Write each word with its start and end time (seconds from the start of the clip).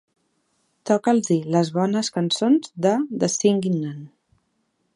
Toca'ls-hi 0.89 1.37
les 1.55 1.69
bones 1.75 2.09
cançons 2.15 2.73
de 2.87 2.95
The 3.25 3.31
Singing 3.35 3.77
Nun. 3.85 4.01